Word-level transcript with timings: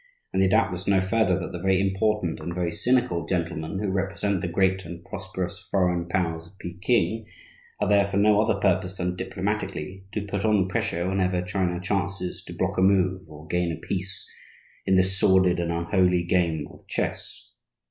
And 0.33 0.41
they 0.41 0.47
doubtless 0.47 0.87
know 0.87 0.99
further 0.99 1.37
that 1.39 1.51
the 1.51 1.59
very 1.61 1.79
important 1.79 2.39
and 2.39 2.55
very 2.55 2.71
cynical 2.71 3.27
gentlemen 3.27 3.77
who 3.77 3.91
represent 3.91 4.41
the 4.41 4.47
great 4.47 4.83
and 4.83 5.05
prosperous 5.05 5.59
foreign 5.69 6.07
powers 6.07 6.47
at 6.47 6.57
Peking, 6.57 7.27
are 7.79 7.87
there 7.87 8.07
for 8.07 8.17
no 8.17 8.41
other 8.41 8.59
purpose 8.59 8.97
than 8.97 9.15
diplomatically 9.15 10.05
to 10.13 10.25
put 10.25 10.43
on 10.43 10.57
the 10.57 10.67
pressure 10.69 11.07
whenever 11.07 11.43
China 11.43 11.79
chances 11.79 12.43
to 12.45 12.53
block 12.53 12.79
a 12.79 12.81
move 12.81 13.21
or 13.29 13.45
gain 13.45 13.71
a 13.71 13.75
piece 13.75 14.27
in 14.87 14.95
this 14.95 15.19
sordid 15.19 15.59
and 15.59 15.71
unholy 15.71 16.23
game 16.23 16.67
of 16.71 16.87
chess. 16.87 17.51